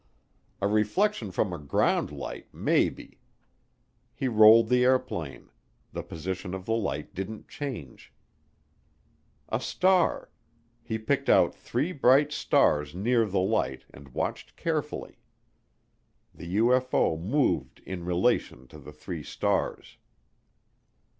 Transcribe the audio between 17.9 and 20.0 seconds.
relation to the three stars.